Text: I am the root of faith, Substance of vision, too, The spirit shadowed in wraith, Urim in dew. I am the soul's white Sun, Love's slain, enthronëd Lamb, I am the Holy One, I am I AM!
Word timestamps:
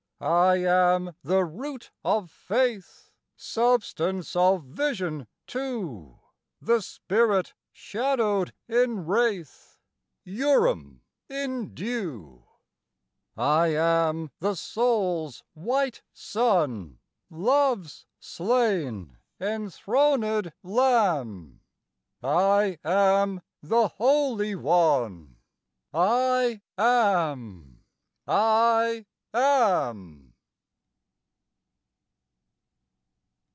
I 0.23 0.57
am 0.57 1.15
the 1.23 1.43
root 1.43 1.89
of 2.05 2.29
faith, 2.29 3.09
Substance 3.35 4.35
of 4.35 4.63
vision, 4.65 5.25
too, 5.47 6.19
The 6.61 6.79
spirit 6.83 7.55
shadowed 7.71 8.53
in 8.67 9.07
wraith, 9.07 9.79
Urim 10.23 11.01
in 11.27 11.73
dew. 11.73 12.43
I 13.35 13.69
am 13.69 14.29
the 14.37 14.53
soul's 14.53 15.41
white 15.55 16.03
Sun, 16.13 16.99
Love's 17.31 18.05
slain, 18.19 19.17
enthronëd 19.39 20.51
Lamb, 20.61 21.61
I 22.21 22.77
am 22.83 23.41
the 23.63 23.87
Holy 23.87 24.53
One, 24.53 25.37
I 25.91 26.61
am 26.77 27.79
I 28.27 29.07
AM! 29.33 30.27